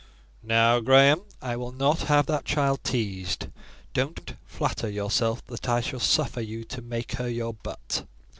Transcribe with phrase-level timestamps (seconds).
[0.41, 3.45] "Now, Graham, I will not have that child teased.
[3.93, 8.03] Don't flatter yourself that I shall suffer you to make her your butt."